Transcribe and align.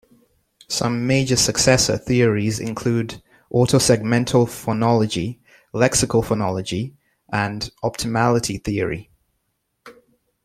Some 0.67 1.05
major 1.05 1.35
successor 1.35 1.95
theories 1.95 2.59
include 2.59 3.21
autosegmental 3.53 4.47
phonology, 4.47 5.37
lexical 5.75 6.25
phonology 6.25 6.95
and 7.31 7.69
optimality 7.83 8.63
theory. 8.63 9.11